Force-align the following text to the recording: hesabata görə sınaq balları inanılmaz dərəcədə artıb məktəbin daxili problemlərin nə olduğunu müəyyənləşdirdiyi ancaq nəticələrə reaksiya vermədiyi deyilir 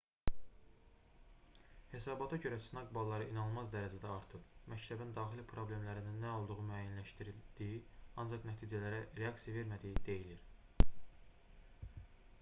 hesabata 1.95 2.37
görə 2.45 2.55
sınaq 2.67 2.87
balları 2.95 3.27
inanılmaz 3.33 3.67
dərəcədə 3.75 4.09
artıb 4.13 4.71
məktəbin 4.73 5.13
daxili 5.17 5.45
problemlərin 5.51 6.09
nə 6.23 6.31
olduğunu 6.37 6.65
müəyyənləşdirdiyi 6.71 7.77
ancaq 8.25 8.47
nəticələrə 8.51 9.03
reaksiya 9.23 9.53
vermədiyi 9.59 10.01
deyilir 10.09 10.41